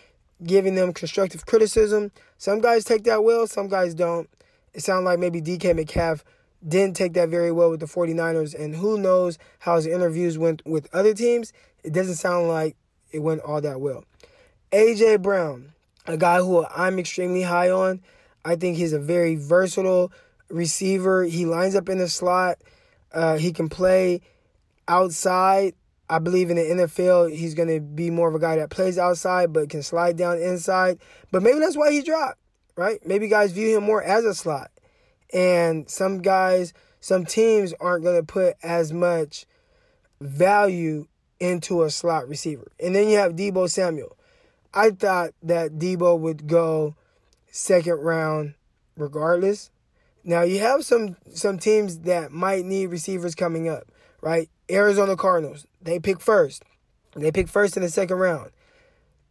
giving 0.44 0.76
them 0.76 0.94
constructive 0.94 1.46
criticism. 1.46 2.12
Some 2.38 2.60
guys 2.60 2.84
take 2.84 3.04
that 3.04 3.24
well, 3.24 3.46
some 3.46 3.68
guys 3.68 3.94
don't. 3.94 4.30
It 4.74 4.82
sounds 4.82 5.06
like 5.06 5.20
maybe 5.20 5.42
DK 5.42 5.76
Metcalf 5.76 6.24
didn't 6.68 6.96
take 6.96 7.14
that 7.14 7.30
very 7.30 7.52
well 7.52 7.70
with 7.70 7.80
the 7.80 7.86
49ers, 7.86 8.54
and 8.58 8.76
who 8.76 8.98
knows 8.98 9.38
how 9.60 9.76
his 9.76 9.86
interviews 9.86 10.38
went 10.38 10.62
with 10.66 10.88
other 10.94 11.14
teams. 11.14 11.54
It 11.84 11.94
doesn't 11.94 12.16
sound 12.16 12.48
like 12.48 12.76
it 13.12 13.20
went 13.20 13.42
all 13.42 13.62
that 13.62 13.82
well. 13.82 14.06
AJ 14.72 15.22
Brown, 15.22 15.74
a 16.08 16.18
guy 16.18 16.38
who 16.38 16.66
I'm 16.66 17.00
extremely 17.00 17.42
high 17.42 17.70
on. 17.70 18.02
I 18.46 18.56
think 18.56 18.78
he's 18.78 18.94
a 18.94 19.00
very 19.00 19.36
versatile 19.36 20.12
receiver. 20.52 21.24
He 21.24 21.46
lines 21.46 21.76
up 21.76 21.90
in 21.90 21.98
the 21.98 22.10
slot. 22.10 22.58
Uh, 23.14 23.38
he 23.38 23.52
can 23.52 23.70
play 23.70 24.22
outside. 24.88 25.74
I 26.10 26.20
believe 26.20 26.50
in 26.50 26.58
the 26.58 26.64
NFL, 26.64 27.34
he's 27.34 27.54
going 27.54 27.70
to 27.70 27.80
be 27.80 28.10
more 28.10 28.28
of 28.28 28.36
a 28.36 28.40
guy 28.40 28.58
that 28.58 28.70
plays 28.70 28.98
outside 28.98 29.54
but 29.54 29.70
can 29.70 29.82
slide 29.82 30.18
down 30.18 30.40
inside. 30.40 31.00
But 31.32 31.42
maybe 31.42 31.60
that's 31.60 31.78
why 31.78 31.92
he 31.92 32.02
dropped, 32.02 32.38
right? 32.76 33.00
Maybe 33.06 33.30
guys 33.30 33.54
view 33.54 33.78
him 33.78 33.84
more 33.84 34.04
as 34.04 34.26
a 34.26 34.36
slot. 34.36 34.72
And 35.34 35.90
some 35.90 36.22
guys, 36.22 36.74
some 37.00 37.26
teams 37.26 37.74
aren't 37.80 38.04
going 38.04 38.20
to 38.20 38.26
put 38.26 38.56
as 38.62 38.92
much 38.92 39.46
value 40.20 41.08
into 41.40 41.84
a 41.84 41.90
slot 41.90 42.28
receiver. 42.28 42.72
And 42.78 42.94
then 42.94 43.08
you 43.08 43.18
have 43.18 43.38
Deebo 43.38 43.70
Samuel. 43.70 44.18
I 44.74 44.92
thought 44.92 45.32
that 45.44 45.74
Deebo 45.74 46.20
would 46.20 46.48
go 46.48 46.96
second 47.50 47.96
round 47.96 48.56
regardless. 48.98 49.72
Now 50.24 50.42
you 50.42 50.60
have 50.60 50.86
some 50.86 51.18
some 51.34 51.58
teams 51.58 52.00
that 52.00 52.32
might 52.32 52.66
need 52.66 52.88
receivers 52.88 53.36
coming 53.36 53.68
up, 53.68 53.84
right? 54.22 54.50
Arizona 54.70 55.16
Cardinals, 55.16 55.66
they 55.82 56.00
pick 56.00 56.22
first. 56.22 56.64
They 57.16 57.32
pick 57.32 57.48
first 57.48 57.76
in 57.76 57.84
the 57.84 57.90
second 57.90 58.18
round. 58.18 58.52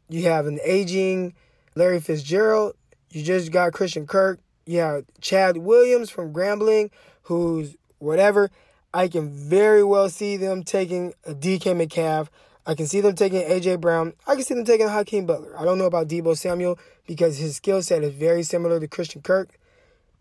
You 0.09 0.25
have 0.25 0.47
an 0.47 0.59
aging 0.65 1.35
Larry 1.75 2.01
Fitzgerald. 2.01 2.75
You 3.11 3.23
just 3.23 3.53
got 3.53 3.73
Christian 3.73 4.07
Kirk. 4.07 4.41
You 4.67 4.79
have 4.81 5.05
Chad 5.21 5.57
Williams 5.57 6.11
from 6.11 6.33
Grambling, 6.33 6.91
who's 7.23 7.77
whatever. 7.99 8.51
I 8.93 9.09
can 9.09 9.31
very 9.31 9.85
well 9.85 10.09
see 10.09 10.37
them 10.37 10.65
taking 10.65 11.15
a 11.25 11.33
DK 11.33 11.77
Metcalf. 11.77 12.31
I 12.67 12.75
can 12.75 12.87
see 12.87 13.01
them 13.01 13.15
taking 13.15 13.41
AJ 13.43 13.81
Brown. 13.81 14.13
I 14.27 14.35
can 14.35 14.45
see 14.45 14.55
them 14.55 14.65
taking 14.65 14.89
Hakeem 14.89 15.27
Butler. 15.27 15.59
I 15.59 15.65
don't 15.65 15.79
know 15.79 15.87
about 15.87 16.09
Deebo 16.09 16.37
Samuel 16.37 16.79
because 17.07 17.39
his 17.39 17.57
skill 17.57 17.83
set 17.83 18.03
is 18.03 18.13
very 18.13 18.43
similar 18.43 18.79
to 18.79 18.89
Christian 18.89 19.23
Kirk, 19.23 19.59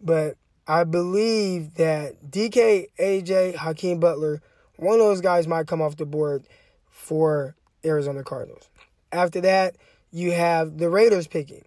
but 0.01 0.37
I 0.69 0.83
believe 0.83 1.73
that 1.75 2.29
DK, 2.29 2.89
AJ, 2.99 3.55
Hakeem 3.55 3.99
Butler, 3.99 4.39
one 4.75 4.93
of 4.93 4.99
those 4.99 5.19
guys 5.19 5.47
might 5.47 5.65
come 5.65 5.81
off 5.81 5.97
the 5.97 6.05
board 6.05 6.43
for 6.91 7.55
Arizona 7.83 8.23
Cardinals. 8.23 8.69
After 9.11 9.41
that, 9.41 9.75
you 10.11 10.31
have 10.31 10.77
the 10.77 10.91
Raiders 10.91 11.25
picking. 11.25 11.65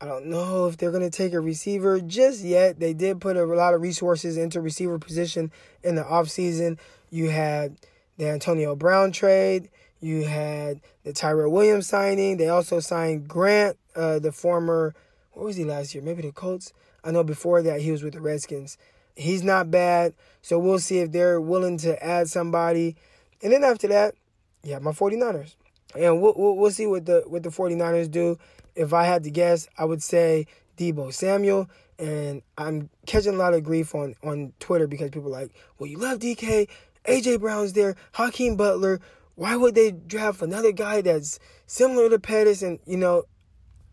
I 0.00 0.06
don't 0.06 0.24
know 0.28 0.66
if 0.68 0.78
they're 0.78 0.90
going 0.90 1.02
to 1.02 1.10
take 1.10 1.34
a 1.34 1.40
receiver 1.40 2.00
just 2.00 2.42
yet. 2.42 2.80
They 2.80 2.94
did 2.94 3.20
put 3.20 3.36
a 3.36 3.44
lot 3.44 3.74
of 3.74 3.82
resources 3.82 4.38
into 4.38 4.62
receiver 4.62 4.98
position 4.98 5.52
in 5.82 5.96
the 5.96 6.02
offseason. 6.02 6.78
You 7.10 7.28
had 7.28 7.76
the 8.16 8.30
Antonio 8.30 8.74
Brown 8.74 9.12
trade. 9.12 9.68
You 10.00 10.24
had 10.24 10.80
the 11.04 11.12
Tyrell 11.12 11.52
Williams 11.52 11.88
signing. 11.88 12.38
They 12.38 12.48
also 12.48 12.80
signed 12.80 13.28
Grant, 13.28 13.76
uh, 13.94 14.18
the 14.18 14.32
former, 14.32 14.94
what 15.32 15.44
was 15.44 15.56
he 15.56 15.64
last 15.64 15.94
year? 15.94 16.02
Maybe 16.02 16.22
the 16.22 16.32
Colts? 16.32 16.72
I 17.04 17.10
know 17.10 17.24
before 17.24 17.62
that 17.62 17.80
he 17.80 17.90
was 17.90 18.02
with 18.02 18.14
the 18.14 18.20
Redskins. 18.20 18.78
He's 19.16 19.42
not 19.42 19.70
bad. 19.70 20.14
So 20.42 20.58
we'll 20.58 20.78
see 20.78 20.98
if 20.98 21.12
they're 21.12 21.40
willing 21.40 21.78
to 21.78 22.02
add 22.04 22.28
somebody. 22.28 22.96
And 23.42 23.52
then 23.52 23.64
after 23.64 23.88
that, 23.88 24.14
yeah, 24.62 24.78
my 24.78 24.92
49ers. 24.92 25.56
And 25.96 26.20
we'll, 26.20 26.34
we'll, 26.36 26.56
we'll 26.56 26.70
see 26.70 26.86
what 26.86 27.06
the 27.06 27.24
what 27.26 27.42
the 27.42 27.48
49ers 27.48 28.10
do. 28.10 28.38
If 28.74 28.92
I 28.92 29.04
had 29.04 29.24
to 29.24 29.30
guess, 29.30 29.68
I 29.76 29.84
would 29.84 30.02
say 30.02 30.46
Deebo 30.76 31.12
Samuel. 31.12 31.68
And 31.98 32.42
I'm 32.56 32.88
catching 33.06 33.34
a 33.34 33.36
lot 33.36 33.52
of 33.52 33.62
grief 33.62 33.94
on, 33.94 34.14
on 34.22 34.54
Twitter 34.58 34.86
because 34.86 35.10
people 35.10 35.28
are 35.28 35.40
like, 35.40 35.52
well, 35.78 35.88
you 35.88 35.98
love 35.98 36.18
DK. 36.20 36.68
AJ 37.06 37.40
Brown's 37.40 37.74
there. 37.74 37.96
Hakeem 38.12 38.56
Butler. 38.56 39.00
Why 39.34 39.56
would 39.56 39.74
they 39.74 39.90
draft 39.90 40.40
another 40.40 40.72
guy 40.72 41.02
that's 41.02 41.38
similar 41.66 42.08
to 42.08 42.18
Pettis? 42.18 42.62
And, 42.62 42.78
you 42.86 42.96
know, 42.96 43.24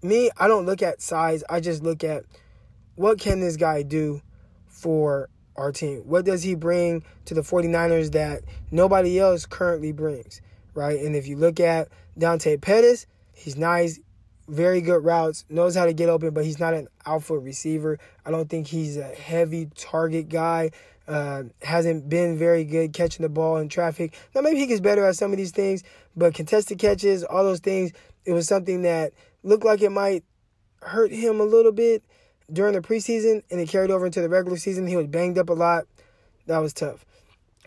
me, 0.01 0.29
I 0.37 0.47
don't 0.47 0.65
look 0.65 0.81
at 0.81 1.01
size. 1.01 1.43
I 1.49 1.59
just 1.59 1.83
look 1.83 2.03
at 2.03 2.23
what 2.97 3.19
can 3.19 3.39
this 3.39 3.55
guy 3.55 3.83
do 3.83 4.21
for 4.65 5.29
our 5.55 5.71
team? 5.71 5.99
What 6.05 6.25
does 6.25 6.43
he 6.43 6.55
bring 6.55 7.03
to 7.25 7.33
the 7.33 7.41
49ers 7.41 8.11
that 8.11 8.41
nobody 8.71 9.19
else 9.19 9.45
currently 9.45 9.91
brings, 9.91 10.41
right? 10.73 10.99
And 10.99 11.15
if 11.15 11.27
you 11.27 11.37
look 11.37 11.59
at 11.59 11.87
Dante 12.17 12.57
Pettis, 12.57 13.05
he's 13.33 13.55
nice, 13.55 13.99
very 14.47 14.81
good 14.81 15.05
routes, 15.05 15.45
knows 15.47 15.75
how 15.75 15.85
to 15.85 15.93
get 15.93 16.09
open, 16.09 16.31
but 16.31 16.43
he's 16.43 16.59
not 16.59 16.73
an 16.73 16.87
alpha 17.05 17.37
receiver. 17.37 17.99
I 18.25 18.31
don't 18.31 18.49
think 18.49 18.67
he's 18.67 18.97
a 18.97 19.03
heavy 19.03 19.69
target 19.75 20.27
guy. 20.27 20.71
Uh, 21.07 21.43
hasn't 21.61 22.09
been 22.09 22.37
very 22.37 22.63
good 22.65 22.93
catching 22.93 23.23
the 23.23 23.29
ball 23.29 23.57
in 23.57 23.69
traffic. 23.69 24.17
Now 24.35 24.41
maybe 24.41 24.59
he 24.59 24.65
gets 24.65 24.81
better 24.81 25.05
at 25.05 25.15
some 25.15 25.31
of 25.31 25.37
these 25.37 25.51
things, 25.51 25.83
but 26.15 26.33
contested 26.33 26.79
catches, 26.79 27.23
all 27.23 27.43
those 27.43 27.59
things, 27.59 27.93
it 28.25 28.33
was 28.33 28.47
something 28.47 28.81
that 28.81 29.13
looked 29.43 29.63
like 29.63 29.81
it 29.81 29.91
might 29.91 30.23
hurt 30.81 31.11
him 31.11 31.39
a 31.39 31.43
little 31.45 31.71
bit 31.71 32.03
during 32.51 32.73
the 32.73 32.81
preseason 32.81 33.43
and 33.51 33.59
it 33.59 33.69
carried 33.69 33.91
over 33.91 34.05
into 34.05 34.21
the 34.21 34.29
regular 34.29 34.57
season. 34.57 34.87
He 34.87 34.95
was 34.95 35.07
banged 35.07 35.37
up 35.37 35.49
a 35.49 35.53
lot. 35.53 35.85
That 36.45 36.59
was 36.59 36.73
tough. 36.73 37.05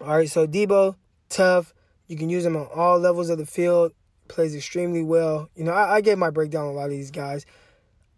All 0.00 0.16
right, 0.16 0.28
so 0.28 0.46
Deebo, 0.46 0.96
tough. 1.28 1.74
You 2.08 2.16
can 2.16 2.30
use 2.30 2.44
him 2.44 2.56
on 2.56 2.66
all 2.74 2.98
levels 2.98 3.30
of 3.30 3.38
the 3.38 3.46
field. 3.46 3.92
Plays 4.28 4.54
extremely 4.54 5.02
well. 5.02 5.50
You 5.54 5.64
know, 5.64 5.72
I, 5.72 5.96
I 5.96 6.00
gave 6.00 6.18
my 6.18 6.30
breakdown 6.30 6.66
a 6.66 6.72
lot 6.72 6.84
of 6.84 6.90
these 6.90 7.10
guys. 7.10 7.44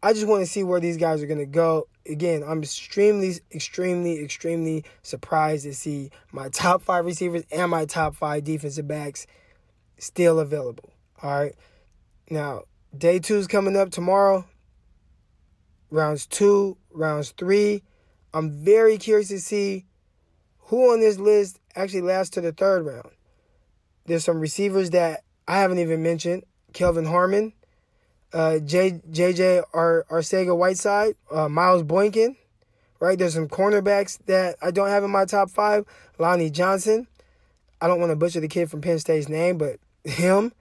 I 0.03 0.13
just 0.13 0.27
want 0.27 0.43
to 0.43 0.47
see 0.47 0.63
where 0.65 0.81
these 0.81 0.97
guys 0.97 1.23
are 1.23 1.27
going 1.27 1.39
to 1.39 1.47
go. 1.47 1.89
Again, 2.07 2.43
I'm 2.47 2.63
extremely, 2.63 3.35
extremely, 3.53 4.23
extremely 4.23 4.85
surprised 5.03 5.65
to 5.65 5.75
see 5.75 6.11
my 6.33 6.49
top 6.53 6.83
five 6.83 7.05
receivers 7.05 7.45
and 7.51 7.71
my 7.71 7.85
top 7.85 8.15
five 8.15 8.45
defensive 8.45 8.89
backs 8.89 9.27
still 9.99 10.39
available. 10.39 10.91
All 11.23 11.31
right. 11.31 11.55
Now, 12.31 12.63
day 12.97 13.19
two 13.19 13.37
is 13.37 13.47
coming 13.47 13.77
up 13.77 13.91
tomorrow 13.91 14.45
rounds 15.93 16.27
two, 16.27 16.77
rounds 16.91 17.31
three. 17.31 17.83
I'm 18.35 18.51
very 18.51 18.97
curious 18.97 19.29
to 19.29 19.41
see 19.41 19.85
who 20.59 20.93
on 20.93 21.01
this 21.01 21.19
list 21.19 21.61
actually 21.77 22.01
lasts 22.01 22.31
to 22.31 22.41
the 22.41 22.53
third 22.53 22.85
round. 22.85 23.11
There's 24.07 24.25
some 24.25 24.41
receivers 24.41 24.91
that 24.91 25.23
I 25.47 25.59
haven't 25.59 25.79
even 25.79 26.03
mentioned. 26.03 26.45
Kelvin 26.73 27.05
Harmon, 27.05 27.53
uh, 28.33 28.59
J, 28.61 29.03
JJ 29.11 29.65
Ar, 29.75 30.07
Arcega 30.11 30.57
Whiteside, 30.57 31.15
uh, 31.31 31.49
Miles 31.49 31.83
Boykin, 31.83 32.37
right? 32.99 33.19
There's 33.19 33.35
some 33.35 33.49
cornerbacks 33.49 34.19
that 34.27 34.57
I 34.63 34.71
don't 34.71 34.89
have 34.89 35.05
in 35.05 35.11
my 35.11 35.27
top 35.27 35.51
five. 35.51 35.85
Lonnie 36.19 36.51
Johnson. 36.51 37.07
I 37.81 37.89
don't 37.89 38.01
want 38.01 38.11
to 38.11 38.17
butcher 38.17 38.41
the 38.41 38.49
kid 38.49 38.71
from 38.71 38.81
Penn 38.81 39.01
State's 39.01 39.29
name, 39.29 39.59
but 39.59 39.79
him, 40.05 40.53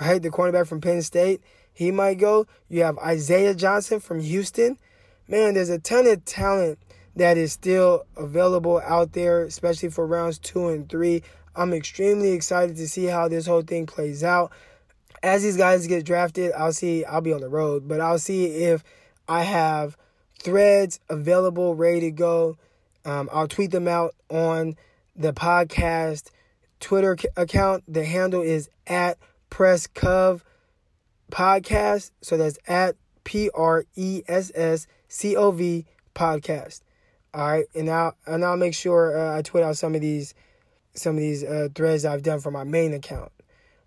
right? 0.00 0.20
The 0.20 0.30
cornerback 0.30 0.66
from 0.66 0.80
Penn 0.80 1.02
State. 1.02 1.42
He 1.72 1.90
might 1.90 2.18
go. 2.18 2.46
You 2.68 2.82
have 2.84 2.98
Isaiah 2.98 3.54
Johnson 3.54 4.00
from 4.00 4.20
Houston. 4.20 4.78
Man, 5.28 5.54
there's 5.54 5.70
a 5.70 5.78
ton 5.78 6.06
of 6.06 6.24
talent 6.24 6.78
that 7.16 7.36
is 7.36 7.52
still 7.52 8.04
available 8.16 8.80
out 8.84 9.12
there, 9.12 9.44
especially 9.44 9.90
for 9.90 10.06
rounds 10.06 10.38
two 10.38 10.68
and 10.68 10.88
three. 10.88 11.22
I'm 11.54 11.72
extremely 11.72 12.32
excited 12.32 12.76
to 12.76 12.88
see 12.88 13.06
how 13.06 13.28
this 13.28 13.46
whole 13.46 13.62
thing 13.62 13.86
plays 13.86 14.24
out. 14.24 14.52
As 15.22 15.42
these 15.42 15.56
guys 15.56 15.86
get 15.86 16.04
drafted, 16.04 16.52
I'll 16.52 16.72
see, 16.72 17.04
I'll 17.04 17.20
be 17.20 17.32
on 17.32 17.40
the 17.40 17.48
road, 17.48 17.86
but 17.86 18.00
I'll 18.00 18.18
see 18.18 18.46
if 18.46 18.82
I 19.28 19.42
have 19.42 19.96
threads 20.38 20.98
available, 21.08 21.74
ready 21.74 22.00
to 22.00 22.10
go. 22.10 22.56
Um, 23.04 23.28
I'll 23.32 23.48
tweet 23.48 23.70
them 23.70 23.86
out 23.86 24.14
on 24.30 24.76
the 25.14 25.32
podcast 25.32 26.30
Twitter 26.80 27.16
account. 27.36 27.84
The 27.86 28.04
handle 28.04 28.42
is 28.42 28.68
at 28.86 29.18
PressCov 29.50 30.40
podcast. 31.32 32.12
So 32.20 32.36
that's 32.36 32.58
at 32.68 32.94
P 33.24 33.50
R 33.52 33.84
E 33.96 34.22
S 34.28 34.52
S 34.54 34.86
C 35.08 35.34
O 35.34 35.50
V 35.50 35.84
podcast. 36.14 36.82
All 37.34 37.48
right, 37.48 37.64
and 37.74 37.90
I'll 37.90 38.14
and 38.26 38.44
I'll 38.44 38.56
make 38.56 38.74
sure 38.74 39.18
uh, 39.18 39.38
I 39.38 39.42
tweet 39.42 39.64
out 39.64 39.76
some 39.76 39.94
of 39.96 40.00
these 40.00 40.34
some 40.94 41.16
of 41.16 41.20
these 41.20 41.42
uh, 41.42 41.68
threads 41.74 42.04
I've 42.04 42.22
done 42.22 42.40
for 42.40 42.50
my 42.50 42.62
main 42.64 42.92
account. 42.92 43.32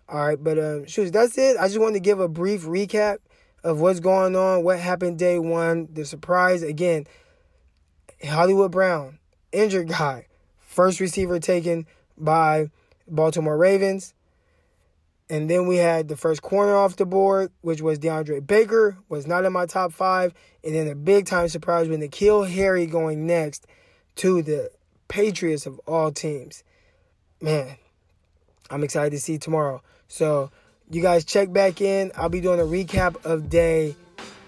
All 0.08 0.26
right, 0.26 0.42
but 0.42 0.58
um, 0.58 0.86
shoot, 0.86 1.12
that's 1.12 1.38
it. 1.38 1.56
I 1.56 1.66
just 1.66 1.80
wanted 1.80 1.94
to 1.94 2.00
give 2.00 2.20
a 2.20 2.28
brief 2.28 2.64
recap 2.64 3.18
of 3.64 3.80
what's 3.80 4.00
going 4.00 4.36
on, 4.36 4.62
what 4.62 4.78
happened 4.78 5.18
day 5.18 5.38
one, 5.38 5.88
the 5.92 6.04
surprise 6.04 6.62
again. 6.62 7.06
Hollywood 8.24 8.72
Brown, 8.72 9.18
injured 9.52 9.88
guy, 9.88 10.26
first 10.58 11.00
receiver 11.00 11.38
taken 11.38 11.86
by 12.16 12.70
Baltimore 13.08 13.56
Ravens. 13.56 14.14
And 15.28 15.50
then 15.50 15.66
we 15.66 15.76
had 15.76 16.06
the 16.08 16.16
first 16.16 16.42
corner 16.42 16.76
off 16.76 16.96
the 16.96 17.06
board, 17.06 17.50
which 17.60 17.82
was 17.82 17.98
DeAndre 17.98 18.46
Baker, 18.46 18.96
was 19.08 19.26
not 19.26 19.44
in 19.44 19.52
my 19.52 19.66
top 19.66 19.92
five. 19.92 20.32
And 20.62 20.74
then 20.74 20.86
a 20.86 20.94
big 20.94 21.26
time 21.26 21.48
surprise 21.48 21.88
with 21.88 22.00
N'Keal 22.00 22.48
Harry 22.48 22.86
going 22.86 23.26
next 23.26 23.66
to 24.16 24.42
the 24.42 24.70
Patriots 25.08 25.66
of 25.66 25.80
all 25.86 26.12
teams. 26.12 26.62
Man, 27.40 27.76
I'm 28.70 28.84
excited 28.84 29.10
to 29.10 29.20
see 29.20 29.38
tomorrow. 29.38 29.82
So 30.08 30.50
you 30.90 31.02
guys 31.02 31.24
check 31.24 31.52
back 31.52 31.80
in. 31.80 32.12
I'll 32.16 32.28
be 32.28 32.40
doing 32.40 32.60
a 32.60 32.64
recap 32.64 33.24
of 33.24 33.50
day. 33.50 33.96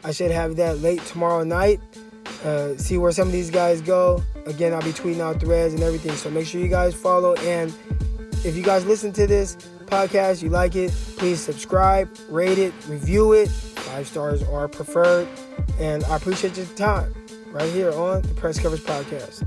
I 0.05 0.13
should 0.13 0.31
have 0.31 0.57
that 0.57 0.79
late 0.79 1.05
tomorrow 1.07 1.43
night. 1.43 1.81
Uh, 2.45 2.77
see 2.77 2.99
where 2.99 3.11
some 3.11 3.27
of 3.27 3.33
these 3.33 3.51
guys 3.51 3.81
go. 3.81 4.23
Again, 4.47 4.73
I'll 4.73 4.83
be 4.83 4.93
tweeting 4.93 5.21
out 5.21 5.41
threads 5.41 5.75
and 5.75 5.83
everything. 5.83 6.13
So 6.13 6.31
make 6.31 6.47
sure 6.47 6.61
you 6.61 6.69
guys 6.69 6.95
follow. 6.95 7.35
And 7.35 7.75
if 8.45 8.57
you 8.57 8.63
guys 8.63 8.87
listen 8.87 9.13
to 9.15 9.27
this, 9.27 9.57
podcast, 9.89 10.43
you 10.43 10.51
like 10.51 10.77
it, 10.77 10.93
please 11.17 11.41
subscribe, 11.41 12.09
rate 12.29 12.59
it, 12.59 12.73
review 12.87 13.33
it. 13.33 13.49
Five 13.49 14.07
stars 14.07 14.43
are 14.45 14.69
preferred. 14.69 15.29
And 15.79 16.05
I 16.05 16.17
appreciate 16.17 16.57
your 16.57 16.67
time 16.77 17.15
right 17.51 17.73
here 17.73 17.93
on 17.93 18.23
the 18.23 18.35
Press 18.35 18.59
Coverage 18.59 18.83
Podcast. 18.83 19.45